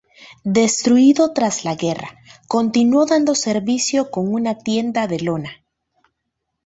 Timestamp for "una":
4.33-4.57